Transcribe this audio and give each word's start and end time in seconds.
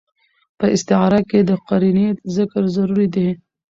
په 0.57 0.65
استعاره 0.75 1.19
کښي 1.29 1.41
د 1.49 1.51
قرينې 1.67 2.07
ذکر 2.35 2.63
ضروري 2.75 3.07
دئ. 3.15 3.29